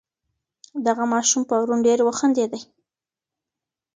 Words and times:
دغه 0.85 1.03
ماشوم 1.13 1.41
پرون 1.49 1.79
ډېر 1.87 1.99
وخندېدی. 2.03 2.61